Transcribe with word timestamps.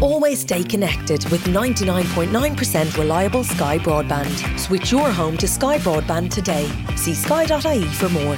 Always 0.00 0.42
stay 0.42 0.62
connected 0.62 1.28
with 1.28 1.42
99.9% 1.46 2.96
reliable 2.96 3.42
Sky 3.42 3.78
Broadband. 3.78 4.56
Switch 4.56 4.92
your 4.92 5.10
home 5.10 5.36
to 5.38 5.48
Sky 5.48 5.78
Broadband 5.78 6.32
today. 6.32 6.70
See 6.94 7.14
sky.ie 7.14 7.84
for 7.84 8.08
more. 8.10 8.36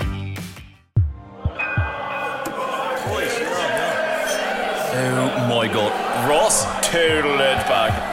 Oh 4.92 5.46
my 5.50 5.68
god. 5.68 6.28
Ross, 6.30 6.64
total 6.80 7.38
edge 7.42 7.66
back. 7.66 8.08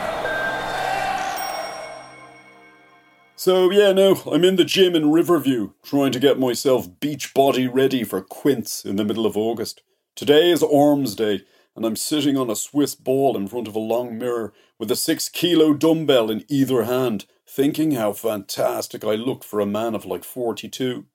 So, 3.37 3.71
yeah, 3.71 3.93
no, 3.93 4.21
I'm 4.29 4.43
in 4.43 4.57
the 4.57 4.65
gym 4.65 4.93
in 4.93 5.09
Riverview, 5.09 5.71
trying 5.83 6.11
to 6.11 6.19
get 6.19 6.37
myself 6.37 6.99
beach 6.99 7.33
body 7.33 7.65
ready 7.65 8.03
for 8.03 8.19
Quince 8.19 8.83
in 8.83 8.97
the 8.97 9.05
middle 9.05 9.25
of 9.25 9.37
August. 9.37 9.83
Today 10.15 10.51
is 10.51 10.61
Arms 10.61 11.15
Day, 11.15 11.43
and 11.77 11.85
I'm 11.85 11.95
sitting 11.95 12.35
on 12.35 12.49
a 12.49 12.55
Swiss 12.55 12.95
ball 12.95 13.37
in 13.37 13.47
front 13.47 13.67
of 13.67 13.75
a 13.75 13.79
long 13.79 14.17
mirror 14.17 14.51
with 14.79 14.89
a 14.89 14.95
six 14.95 15.29
kilo 15.29 15.75
dumbbell 15.75 16.31
in 16.31 16.43
either 16.49 16.85
hand, 16.85 17.27
thinking 17.47 17.91
how 17.91 18.13
fantastic 18.13 19.05
I 19.05 19.13
look 19.13 19.43
for 19.43 19.59
a 19.59 19.67
man 19.67 19.93
of 19.93 20.03
like 20.03 20.23
42. 20.23 21.05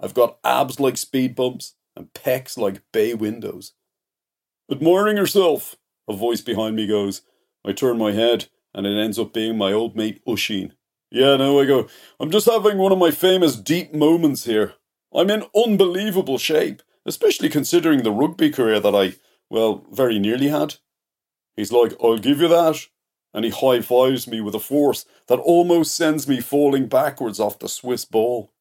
I've 0.00 0.14
got 0.14 0.38
abs 0.42 0.80
like 0.80 0.96
speed 0.96 1.34
bumps 1.34 1.74
and 1.94 2.14
pecs 2.14 2.56
like 2.56 2.80
bay 2.92 3.12
windows. 3.12 3.74
Admiring 4.72 5.18
yourself, 5.18 5.76
a 6.08 6.16
voice 6.16 6.40
behind 6.40 6.76
me 6.76 6.86
goes. 6.86 7.20
I 7.62 7.72
turn 7.72 7.98
my 7.98 8.12
head, 8.12 8.46
and 8.72 8.86
it 8.86 8.98
ends 8.98 9.18
up 9.18 9.34
being 9.34 9.58
my 9.58 9.70
old 9.74 9.96
mate 9.96 10.24
Oisín. 10.26 10.72
Yeah, 11.10 11.36
no, 11.36 11.60
I 11.60 11.66
go, 11.66 11.88
I'm 12.18 12.30
just 12.30 12.46
having 12.46 12.78
one 12.78 12.92
of 12.92 12.98
my 12.98 13.10
famous 13.10 13.54
deep 13.54 13.92
moments 13.92 14.44
here. 14.44 14.76
I'm 15.14 15.28
in 15.28 15.44
unbelievable 15.54 16.38
shape, 16.38 16.80
especially 17.04 17.50
considering 17.50 18.02
the 18.02 18.12
rugby 18.12 18.48
career 18.48 18.80
that 18.80 18.94
I, 18.94 19.16
well, 19.50 19.84
very 19.92 20.18
nearly 20.18 20.48
had. 20.48 20.76
He's 21.56 21.72
like, 21.72 21.92
I'll 22.02 22.18
give 22.18 22.40
you 22.40 22.48
that. 22.48 22.86
And 23.34 23.44
he 23.44 23.50
high 23.50 23.80
fives 23.80 24.26
me 24.26 24.40
with 24.40 24.54
a 24.54 24.60
force 24.60 25.04
that 25.28 25.38
almost 25.38 25.94
sends 25.94 26.26
me 26.26 26.40
falling 26.40 26.86
backwards 26.86 27.38
off 27.38 27.58
the 27.58 27.68
Swiss 27.68 28.04
ball. 28.04 28.52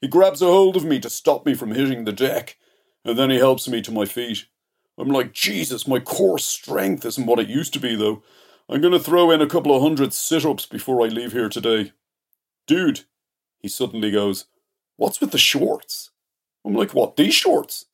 He 0.00 0.08
grabs 0.08 0.42
a 0.42 0.46
hold 0.46 0.76
of 0.76 0.84
me 0.84 1.00
to 1.00 1.10
stop 1.10 1.44
me 1.44 1.54
from 1.54 1.72
hitting 1.72 2.04
the 2.04 2.12
deck, 2.12 2.56
and 3.04 3.18
then 3.18 3.30
he 3.30 3.38
helps 3.38 3.68
me 3.68 3.82
to 3.82 3.90
my 3.92 4.04
feet. 4.04 4.46
I'm 4.98 5.08
like, 5.08 5.32
Jesus, 5.32 5.86
my 5.86 6.00
core 6.00 6.38
strength 6.38 7.04
isn't 7.04 7.26
what 7.26 7.38
it 7.38 7.48
used 7.48 7.72
to 7.74 7.80
be, 7.80 7.94
though. 7.94 8.22
I'm 8.68 8.80
going 8.80 8.92
to 8.92 9.00
throw 9.00 9.30
in 9.30 9.40
a 9.40 9.46
couple 9.46 9.74
of 9.74 9.82
hundred 9.82 10.12
sit 10.12 10.44
ups 10.44 10.66
before 10.66 11.04
I 11.04 11.08
leave 11.08 11.32
here 11.32 11.48
today. 11.48 11.92
Dude, 12.66 13.02
he 13.58 13.68
suddenly 13.68 14.10
goes, 14.10 14.46
What's 14.96 15.20
with 15.20 15.30
the 15.30 15.38
shorts? 15.38 16.10
I'm 16.64 16.74
like, 16.74 16.94
What, 16.94 17.16
these 17.16 17.34
shorts? 17.34 17.86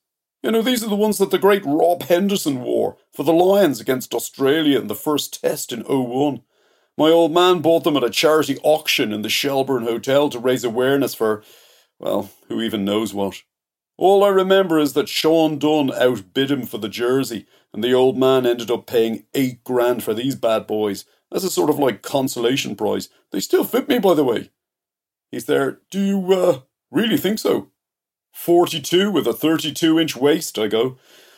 You 0.43 0.51
know, 0.51 0.61
these 0.61 0.83
are 0.83 0.89
the 0.89 0.95
ones 0.95 1.19
that 1.19 1.31
the 1.31 1.39
great 1.39 1.63
Rob 1.65 2.03
Henderson 2.03 2.61
wore 2.61 2.97
for 3.13 3.23
the 3.23 3.31
Lions 3.31 3.79
against 3.79 4.13
Australia 4.13 4.77
in 4.77 4.87
the 4.87 4.95
first 4.95 5.41
test 5.41 5.71
in 5.71 5.83
01. 5.83 6.41
My 6.97 7.09
old 7.09 7.33
man 7.33 7.61
bought 7.61 7.85
them 7.85 7.95
at 7.95 8.03
a 8.03 8.09
charity 8.09 8.57
auction 8.61 9.13
in 9.13 9.21
the 9.21 9.29
Shelbourne 9.29 9.83
Hotel 9.83 10.29
to 10.29 10.37
raise 10.37 10.65
awareness 10.65 11.15
for, 11.15 11.43
well, 11.97 12.29
who 12.49 12.61
even 12.61 12.83
knows 12.83 13.13
what. 13.13 13.41
All 13.97 14.21
I 14.21 14.29
remember 14.29 14.79
is 14.79 14.93
that 14.93 15.07
Sean 15.07 15.57
Dunne 15.59 15.93
outbid 15.93 16.51
him 16.51 16.65
for 16.65 16.77
the 16.77 16.89
jersey, 16.89 17.47
and 17.73 17.81
the 17.81 17.93
old 17.93 18.17
man 18.17 18.45
ended 18.45 18.69
up 18.69 18.85
paying 18.85 19.23
eight 19.33 19.63
grand 19.63 20.03
for 20.03 20.13
these 20.13 20.35
bad 20.35 20.67
boys 20.67 21.05
as 21.31 21.45
a 21.45 21.49
sort 21.49 21.69
of 21.69 21.79
like 21.79 22.01
consolation 22.01 22.75
prize. 22.75 23.07
They 23.31 23.39
still 23.39 23.63
fit 23.63 23.87
me, 23.87 23.97
by 23.97 24.13
the 24.13 24.25
way. 24.25 24.51
He's 25.31 25.45
there. 25.45 25.79
Do 25.89 26.01
you 26.01 26.33
uh, 26.33 26.59
really 26.91 27.17
think 27.17 27.39
so? 27.39 27.71
42 28.33 29.11
with 29.11 29.27
a 29.27 29.33
32 29.33 29.99
inch 29.99 30.15
waist, 30.15 30.59
I 30.59 30.67
go. 30.67 30.97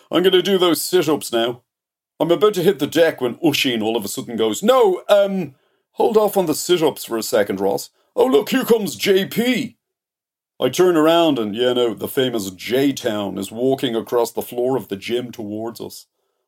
I'm 0.10 0.24
going 0.24 0.34
to 0.34 0.42
do 0.42 0.58
those 0.58 0.82
sit 0.82 1.08
ups 1.08 1.32
now. 1.32 1.62
I'm 2.20 2.32
about 2.32 2.54
to 2.56 2.64
hit 2.64 2.80
the 2.80 2.88
deck 2.88 3.20
when 3.20 3.36
Oisín 3.36 3.84
all 3.84 3.98
of 3.98 4.06
a 4.06 4.08
sudden 4.08 4.38
goes, 4.38 4.64
No, 4.64 5.04
um, 5.10 5.56
hold 5.92 6.18
off 6.18 6.38
on 6.38 6.46
the 6.46 6.56
sit 6.56 6.82
ups 6.82 7.04
for 7.04 7.18
a 7.18 7.24
second, 7.24 7.60
Ross. 7.60 7.90
Oh, 8.16 8.26
look, 8.26 8.50
here 8.50 8.64
comes 8.64 8.98
JP. 8.98 9.76
I 10.60 10.70
turn 10.70 10.96
around 10.96 11.38
and, 11.38 11.54
you 11.54 11.74
know, 11.74 11.94
the 11.94 12.08
famous 12.08 12.50
J 12.52 12.94
Town 12.94 13.38
is 13.38 13.52
walking 13.52 13.94
across 13.94 14.32
the 14.32 14.42
floor 14.42 14.78
of 14.78 14.88
the 14.88 14.96
gym 14.96 15.34
towards 15.34 15.82
us. 15.82 16.06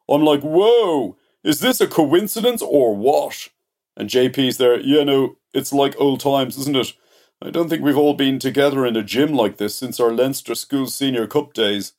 I'm 0.10 0.24
like, 0.24 0.42
whoa, 0.42 1.18
is 1.44 1.60
this 1.60 1.82
a 1.82 1.88
coincidence 1.88 2.62
or 2.62 2.96
what? 2.96 3.50
And 3.98 4.10
JP's 4.10 4.58
there, 4.58 4.80
you 4.80 5.04
know, 5.04 5.36
it's 5.54 5.74
like 5.74 6.00
old 6.00 6.22
times, 6.22 6.58
isn't 6.58 6.78
it? 6.78 6.94
I 7.40 7.52
don't 7.52 7.70
think 7.70 7.84
we've 7.84 7.98
all 7.98 8.16
been 8.16 8.40
together 8.40 8.86
in 8.86 8.96
a 8.96 9.04
gym 9.04 9.34
like 9.34 9.58
this 9.58 9.76
since 9.76 10.00
our 10.00 10.12
Leinster 10.12 10.56
School 10.56 10.88
Senior 10.88 11.28
Cup 11.28 11.54
days. 11.54 11.94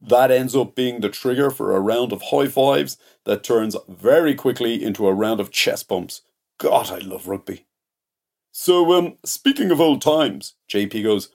That 0.00 0.30
ends 0.30 0.54
up 0.54 0.74
being 0.76 1.00
the 1.00 1.08
trigger 1.08 1.50
for 1.50 1.74
a 1.74 1.80
round 1.80 2.12
of 2.12 2.22
high 2.22 2.46
fives 2.46 2.96
that 3.24 3.42
turns 3.42 3.76
very 3.88 4.34
quickly 4.34 4.82
into 4.82 5.08
a 5.08 5.14
round 5.14 5.40
of 5.40 5.50
chest 5.50 5.88
bumps. 5.88 6.22
God, 6.58 6.90
I 6.90 6.98
love 6.98 7.26
rugby. 7.26 7.66
So, 8.52 8.92
um, 8.92 9.16
speaking 9.24 9.72
of 9.72 9.80
old 9.80 10.00
times, 10.00 10.54
JP 10.70 11.02
goes, 11.02 11.30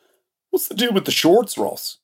What's 0.51 0.67
the 0.69 0.75
deal 0.75 0.93
with 0.93 1.05
the 1.05 1.11
shorts, 1.11 1.57
Ross? 1.57 1.97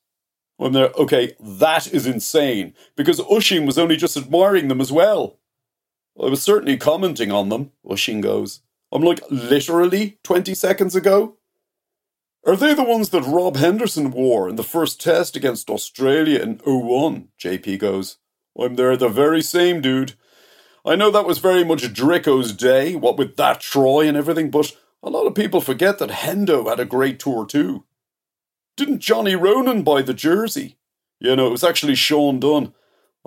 I'm 0.60 0.74
there, 0.74 0.92
okay, 0.98 1.36
that 1.40 1.88
is 1.94 2.06
insane, 2.06 2.74
because 2.96 3.20
Oisín 3.22 3.66
was 3.66 3.78
only 3.78 3.96
just 3.98 4.18
admiring 4.18 4.68
them 4.68 4.82
as 4.82 4.92
well. 4.92 5.40
I 6.22 6.28
was 6.30 6.42
certainly 6.44 6.78
commenting 6.78 7.32
on 7.32 7.50
them, 7.50 7.72
Oisín 7.86 8.22
goes. 8.22 8.62
I'm 8.92 9.04
like, 9.04 9.22
literally 9.30 10.18
20 10.24 10.54
seconds 10.54 10.96
ago? 10.96 11.38
Are 12.46 12.56
they 12.56 12.76
the 12.76 12.84
ones 12.84 13.10
that 13.10 13.24
Rob 13.24 13.56
Henderson 13.56 14.12
wore 14.12 14.48
in 14.48 14.56
the 14.56 14.64
first 14.64 15.02
test 15.02 15.36
against 15.36 15.68
Australia 15.68 16.40
in 16.40 16.62
01? 16.64 17.30
JP 17.40 17.80
goes. 17.80 18.18
I'm 18.58 18.76
there 18.76 18.96
the 18.96 19.10
very 19.10 19.42
same, 19.42 19.82
dude. 19.82 20.14
I 20.86 20.96
know 20.96 21.10
that 21.10 21.26
was 21.26 21.40
very 21.40 21.66
much 21.66 21.92
Drico's 21.92 22.54
day, 22.54 22.96
what 22.96 23.18
with 23.18 23.36
that 23.38 23.62
Troy 23.62 24.08
and 24.08 24.16
everything, 24.16 24.52
but 24.52 24.78
a 25.02 25.10
lot 25.10 25.26
of 25.26 25.34
people 25.34 25.60
forget 25.60 25.98
that 25.98 26.12
Hendo 26.12 26.70
had 26.70 26.80
a 26.80 26.86
great 26.86 27.18
tour 27.18 27.48
too. 27.48 27.84
Didn't 28.78 29.00
Johnny 29.00 29.36
Ronan 29.36 29.82
buy 29.82 30.04
the 30.04 30.14
jersey? 30.14 30.78
You 31.20 31.36
know, 31.36 31.48
it 31.48 31.52
was 31.52 31.64
actually 31.64 31.96
Sean 31.96 32.40
Dunne. 32.40 32.74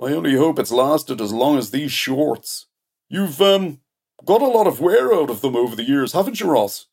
I 0.01 0.13
only 0.13 0.37
hope 0.37 0.59
it's 0.59 0.71
lasted 0.71 1.19
as 1.19 1.33
long 1.33 1.57
as 1.57 1.71
these 1.71 1.91
shorts. 1.91 2.67
You've, 3.09 3.41
um, 3.41 3.81
got 4.23 4.41
a 4.41 4.47
lot 4.47 4.67
of 4.67 4.79
wear 4.79 5.13
out 5.13 5.29
of 5.29 5.41
them 5.41 5.57
over 5.57 5.75
the 5.75 5.83
years, 5.83 6.13
haven't 6.13 6.39
you, 6.39 6.49
Ross? 6.49 6.87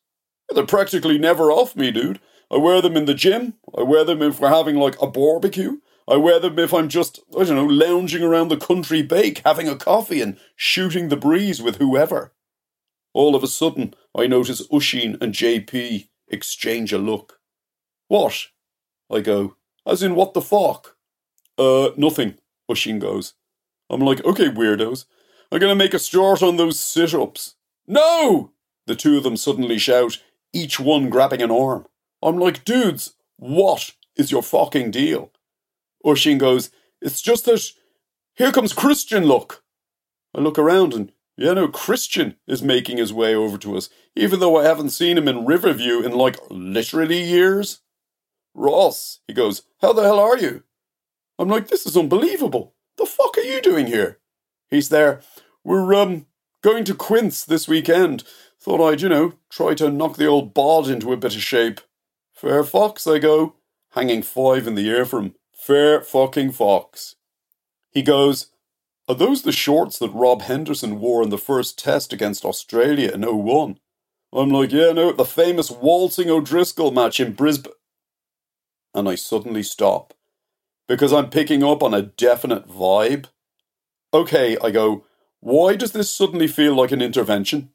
They're 0.53 0.65
practically 0.65 1.17
never 1.17 1.51
off 1.51 1.75
me, 1.75 1.91
dude. 1.91 2.19
I 2.51 2.57
wear 2.57 2.81
them 2.81 2.95
in 2.95 3.05
the 3.05 3.13
gym. 3.13 3.55
I 3.77 3.83
wear 3.83 4.03
them 4.03 4.21
if 4.21 4.39
we're 4.39 4.49
having 4.49 4.77
like 4.77 4.99
a 5.01 5.07
barbecue. 5.07 5.77
I 6.07 6.15
wear 6.15 6.39
them 6.39 6.57
if 6.57 6.73
I'm 6.73 6.87
just, 6.87 7.19
I 7.37 7.43
don't 7.43 7.55
know, 7.55 7.65
lounging 7.65 8.23
around 8.23 8.47
the 8.47 8.57
country 8.57 9.01
bake, 9.01 9.41
having 9.45 9.67
a 9.67 9.75
coffee 9.75 10.21
and 10.21 10.37
shooting 10.55 11.09
the 11.09 11.17
breeze 11.17 11.61
with 11.61 11.77
whoever. 11.77 12.33
All 13.13 13.35
of 13.35 13.43
a 13.43 13.47
sudden, 13.47 13.93
I 14.15 14.27
notice 14.27 14.65
Oisín 14.67 15.21
and 15.21 15.33
JP 15.33 16.07
exchange 16.29 16.93
a 16.93 16.97
look. 16.97 17.39
What? 18.07 18.47
I 19.11 19.19
go, 19.19 19.57
as 19.85 20.01
in 20.01 20.15
what 20.15 20.33
the 20.33 20.41
fuck? 20.41 20.95
Uh, 21.57 21.89
nothing, 21.97 22.35
Oisín 22.69 22.99
goes. 22.99 23.33
I'm 23.89 24.01
like, 24.01 24.23
okay, 24.23 24.49
weirdos. 24.49 25.05
I'm 25.51 25.59
gonna 25.59 25.75
make 25.75 25.93
a 25.93 25.99
start 25.99 26.41
on 26.41 26.57
those 26.57 26.79
sit 26.79 27.13
ups. 27.13 27.55
No! 27.85 28.51
The 28.85 28.95
two 28.95 29.17
of 29.17 29.23
them 29.23 29.35
suddenly 29.35 29.77
shout, 29.77 30.21
each 30.57 30.79
one 30.79 31.09
grabbing 31.09 31.41
an 31.41 31.51
arm. 31.51 31.85
I'm 32.23 32.37
like, 32.37 32.65
dudes, 32.65 33.13
what 33.37 33.93
is 34.15 34.31
your 34.31 34.41
fucking 34.41 34.91
deal? 34.91 35.31
Oisín 36.03 36.39
goes, 36.39 36.71
it's 37.01 37.21
just 37.21 37.45
that 37.45 37.61
here 38.35 38.51
comes 38.51 38.73
Christian, 38.73 39.25
look. 39.25 39.63
I 40.35 40.41
look 40.41 40.57
around 40.57 40.93
and, 40.93 41.11
yeah, 41.37 41.53
no, 41.53 41.67
Christian 41.67 42.35
is 42.47 42.63
making 42.63 42.97
his 42.97 43.13
way 43.13 43.35
over 43.35 43.57
to 43.59 43.77
us, 43.77 43.89
even 44.15 44.39
though 44.39 44.57
I 44.57 44.63
haven't 44.63 44.89
seen 44.89 45.17
him 45.17 45.27
in 45.27 45.45
Riverview 45.45 46.01
in 46.01 46.11
like 46.11 46.37
literally 46.49 47.21
years. 47.21 47.81
Ross, 48.55 49.19
he 49.27 49.33
goes, 49.33 49.61
how 49.81 49.93
the 49.93 50.01
hell 50.01 50.19
are 50.19 50.37
you? 50.37 50.63
I'm 51.37 51.49
like, 51.49 51.67
this 51.67 51.85
is 51.85 51.95
unbelievable. 51.95 52.73
The 52.97 53.05
fuck 53.05 53.37
are 53.37 53.41
you 53.41 53.61
doing 53.61 53.85
here? 53.85 54.19
He's 54.71 54.89
there. 54.89 55.21
We're, 55.63 55.93
um, 55.93 56.25
going 56.61 56.83
to 56.85 56.95
Quince 56.95 57.45
this 57.45 57.67
weekend. 57.67 58.23
Thought 58.59 58.81
I'd, 58.81 59.01
you 59.01 59.09
know, 59.09 59.33
try 59.49 59.73
to 59.75 59.89
knock 59.89 60.17
the 60.17 60.25
old 60.25 60.53
bard 60.53 60.87
into 60.87 61.13
a 61.13 61.17
bit 61.17 61.35
of 61.35 61.41
shape. 61.41 61.81
Fair 62.33 62.63
fox, 62.63 63.07
I 63.07 63.19
go, 63.19 63.55
hanging 63.91 64.21
five 64.21 64.67
in 64.67 64.75
the 64.75 64.89
air 64.89 65.05
from 65.05 65.35
Fair 65.51 66.01
fucking 66.01 66.51
fox. 66.51 67.15
He 67.91 68.01
goes, 68.01 68.51
Are 69.07 69.15
those 69.15 69.41
the 69.41 69.51
shorts 69.51 69.99
that 69.99 70.13
Rob 70.13 70.43
Henderson 70.43 70.99
wore 70.99 71.23
in 71.23 71.29
the 71.29 71.37
first 71.37 71.79
test 71.79 72.13
against 72.13 72.45
Australia 72.45 73.11
in 73.11 73.21
01? 73.23 73.79
I'm 74.33 74.49
like, 74.49 74.71
yeah, 74.71 74.91
no, 74.91 75.11
the 75.11 75.25
famous 75.25 75.71
waltzing 75.71 76.29
O'Driscoll 76.29 76.91
match 76.91 77.19
in 77.19 77.33
Brisbane. 77.33 77.73
And 78.93 79.09
I 79.09 79.15
suddenly 79.15 79.63
stop 79.63 80.13
because 80.87 81.11
I'm 81.11 81.29
picking 81.29 81.63
up 81.63 81.81
on 81.81 81.93
a 81.93 82.01
definite 82.01 82.67
vibe. 82.67 83.25
Okay, 84.13 84.57
I 84.63 84.71
go, 84.71 85.05
why 85.39 85.75
does 85.75 85.91
this 85.91 86.09
suddenly 86.09 86.47
feel 86.47 86.75
like 86.75 86.91
an 86.91 87.01
intervention? 87.01 87.69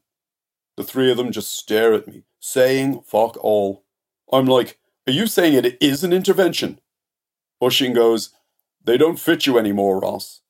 The 0.77 0.83
three 0.83 1.11
of 1.11 1.17
them 1.17 1.31
just 1.31 1.55
stare 1.55 1.93
at 1.93 2.07
me, 2.07 2.23
saying 2.39 3.01
fuck 3.01 3.37
all. 3.37 3.85
I'm 4.31 4.45
like, 4.45 4.79
are 5.07 5.13
you 5.13 5.27
saying 5.27 5.53
it 5.53 5.77
is 5.81 6.03
an 6.03 6.13
intervention? 6.13 6.79
Oisín 7.61 7.93
goes, 7.93 8.31
they 8.83 8.97
don't 8.97 9.19
fit 9.19 9.45
you 9.45 9.57
anymore, 9.57 9.99
Ross. 9.99 10.41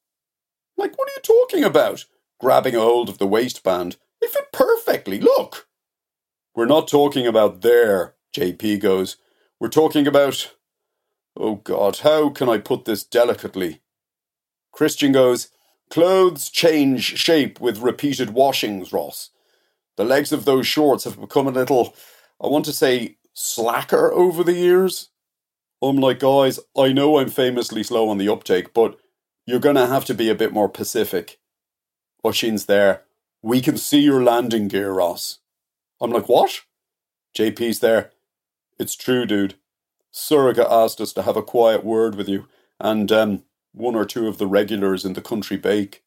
Like, 0.78 0.98
what 0.98 1.10
are 1.10 1.14
you 1.16 1.22
talking 1.22 1.64
about? 1.64 2.06
Grabbing 2.40 2.74
hold 2.74 3.10
of 3.10 3.20
the 3.20 3.28
waistband. 3.28 3.98
They 4.22 4.28
fit 4.28 4.52
perfectly, 4.52 5.20
look. 5.20 5.68
We're 6.56 6.66
not 6.66 6.88
talking 6.88 7.28
about 7.28 7.62
there, 7.62 8.16
JP 8.36 8.80
goes. 8.80 9.18
We're 9.60 9.70
talking 9.70 10.08
about. 10.08 10.54
Oh 11.36 11.56
God, 11.56 12.00
how 12.00 12.30
can 12.30 12.48
I 12.50 12.58
put 12.60 12.86
this 12.86 13.04
delicately? 13.04 13.82
Christian 14.72 15.12
goes, 15.12 15.50
Clothes 15.94 16.50
change 16.50 17.20
shape 17.20 17.62
with 17.62 17.78
repeated 17.78 18.32
washings, 18.32 18.92
Ross. 18.92 19.30
The 19.96 20.04
legs 20.04 20.32
of 20.32 20.44
those 20.44 20.66
shorts 20.66 21.04
have 21.04 21.22
become 21.22 21.46
a 21.46 21.52
little, 21.52 21.96
I 22.44 22.48
want 22.48 22.66
to 22.66 22.74
say, 22.74 23.18
slacker 23.36 24.12
over 24.12 24.44
the 24.44 24.56
years. 24.56 25.10
I'm 25.84 25.98
like, 25.98 26.18
guys, 26.18 26.60
I 26.76 26.94
know 26.94 27.20
I'm 27.20 27.30
famously 27.30 27.84
slow 27.84 28.10
on 28.10 28.18
the 28.18 28.28
uptake, 28.28 28.74
but 28.74 28.98
you're 29.46 29.60
going 29.60 29.76
to 29.76 29.86
have 29.86 30.04
to 30.06 30.16
be 30.16 30.32
a 30.32 30.36
bit 30.36 30.52
more 30.52 30.68
Pacific. 30.68 31.38
Oisín's 32.26 32.66
there. 32.66 33.04
We 33.44 33.62
can 33.62 33.78
see 33.78 34.00
your 34.00 34.24
landing 34.24 34.70
gear, 34.70 34.92
Ross. 34.92 35.42
I'm 36.02 36.10
like, 36.10 36.28
what? 36.28 36.62
JP's 37.38 37.82
there. 37.82 38.10
It's 38.80 38.96
true, 38.96 39.28
dude. 39.28 39.54
Sorcha 40.12 40.66
asked 40.68 41.00
us 41.00 41.14
to 41.14 41.22
have 41.22 41.38
a 41.38 41.44
quiet 41.44 41.86
word 41.86 42.16
with 42.16 42.28
you, 42.28 42.48
and 42.80 43.12
um, 43.12 43.44
one 43.74 43.96
or 43.96 44.06
two 44.06 44.28
of 44.28 44.38
the 44.38 44.48
regulars 44.48 45.04
in 45.04 45.14
the 45.14 45.22
country 45.22 45.58
bake. 45.58 46.04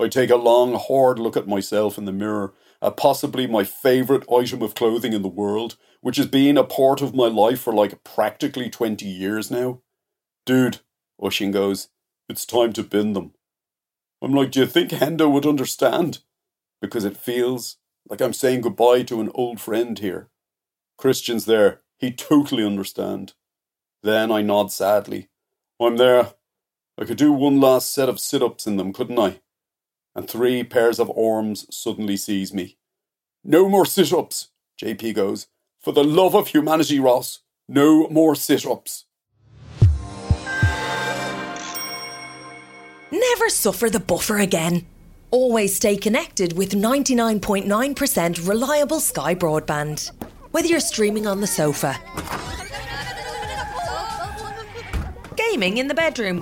I 0.00 0.08
take 0.08 0.30
a 0.30 0.36
long, 0.36 0.74
hard 0.74 1.18
look 1.18 1.36
at 1.36 1.46
myself 1.46 1.96
in 1.96 2.04
the 2.04 2.12
mirror, 2.12 2.52
at 2.82 2.96
possibly 2.96 3.46
my 3.46 3.64
favourite 3.64 4.24
item 4.30 4.60
of 4.60 4.74
clothing 4.74 5.12
in 5.12 5.22
the 5.22 5.28
world, 5.28 5.76
which 6.00 6.16
has 6.16 6.26
been 6.26 6.58
a 6.58 6.64
part 6.64 7.00
of 7.00 7.14
my 7.14 7.26
life 7.26 7.60
for 7.60 7.72
like 7.72 8.02
practically 8.04 8.68
20 8.68 9.06
years 9.06 9.50
now. 9.50 9.80
Dude, 10.44 10.80
Oisín 11.20 11.52
goes, 11.52 11.88
it's 12.28 12.44
time 12.44 12.72
to 12.72 12.82
bin 12.82 13.12
them. 13.12 13.32
I'm 14.20 14.32
like, 14.34 14.50
do 14.50 14.60
you 14.60 14.66
think 14.66 14.90
Hendo 14.90 15.30
would 15.30 15.46
understand? 15.46 16.18
Because 16.80 17.04
it 17.04 17.16
feels 17.16 17.76
like 18.08 18.20
I'm 18.20 18.32
saying 18.32 18.62
goodbye 18.62 19.02
to 19.04 19.20
an 19.20 19.30
old 19.34 19.60
friend 19.60 19.98
here. 19.98 20.28
Christian's 20.98 21.46
there. 21.46 21.82
He 21.98 22.10
totally 22.10 22.64
understand. 22.64 23.34
Then 24.02 24.30
I 24.30 24.42
nod 24.42 24.72
sadly. 24.72 25.28
I'm 25.80 25.96
there. 25.96 26.32
I 26.96 27.04
could 27.04 27.16
do 27.16 27.32
one 27.32 27.60
last 27.60 27.92
set 27.92 28.08
of 28.08 28.20
sit-ups 28.20 28.66
in 28.66 28.76
them, 28.76 28.92
couldn't 28.92 29.18
I? 29.18 29.40
And 30.14 30.28
three 30.28 30.62
pairs 30.62 31.00
of 31.00 31.10
arms 31.18 31.66
suddenly 31.74 32.16
seize 32.16 32.54
me. 32.54 32.76
No 33.42 33.68
more 33.68 33.84
sit-ups, 33.84 34.48
JP 34.80 35.14
goes. 35.14 35.48
For 35.80 35.92
the 35.92 36.04
love 36.04 36.36
of 36.36 36.48
humanity, 36.48 37.00
Ross, 37.00 37.40
no 37.68 38.08
more 38.08 38.36
sit-ups. 38.36 39.06
Never 43.10 43.48
suffer 43.48 43.90
the 43.90 44.00
buffer 44.00 44.38
again. 44.38 44.86
Always 45.32 45.74
stay 45.74 45.96
connected 45.96 46.56
with 46.56 46.72
99.9% 46.72 48.48
reliable 48.48 49.00
Sky 49.00 49.34
broadband. 49.34 50.12
Whether 50.52 50.68
you're 50.68 50.78
streaming 50.78 51.26
on 51.26 51.40
the 51.40 51.46
sofa, 51.48 51.96
gaming 55.36 55.78
in 55.78 55.88
the 55.88 55.94
bedroom, 55.94 56.40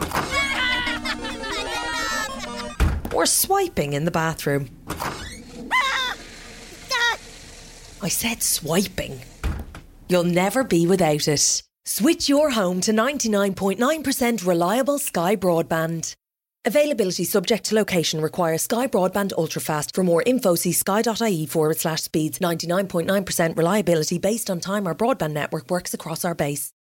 or 3.22 3.26
swiping 3.26 3.92
in 3.92 4.04
the 4.04 4.10
bathroom. 4.10 4.68
I 8.04 8.08
said 8.08 8.42
swiping. 8.42 9.20
You'll 10.08 10.24
never 10.24 10.64
be 10.64 10.88
without 10.88 11.28
it. 11.28 11.62
Switch 11.84 12.28
your 12.28 12.50
home 12.50 12.80
to 12.80 12.92
99.9% 12.92 14.44
reliable 14.44 14.98
Sky 14.98 15.36
broadband. 15.36 16.14
Availability 16.64 17.24
subject 17.24 17.64
to 17.66 17.76
location 17.76 18.20
requires 18.20 18.62
Sky 18.62 18.86
Broadband 18.86 19.32
Ultrafast. 19.32 19.94
For 19.94 20.04
more 20.04 20.22
info, 20.24 20.54
see 20.54 20.72
sky.ie 20.72 21.46
forward 21.46 21.78
slash 21.78 22.02
speeds. 22.02 22.38
99.9% 22.38 23.56
reliability 23.56 24.18
based 24.18 24.48
on 24.48 24.60
time 24.60 24.86
our 24.86 24.94
broadband 24.94 25.32
network 25.32 25.70
works 25.70 25.92
across 25.92 26.24
our 26.24 26.36
base. 26.36 26.72